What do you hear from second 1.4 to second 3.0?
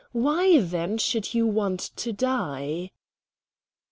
want to die?"